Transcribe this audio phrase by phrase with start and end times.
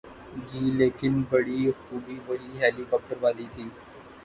[0.47, 3.65] گی‘ لیکن بڑی خوبی وہی ہیلی کاپٹر والی تھی۔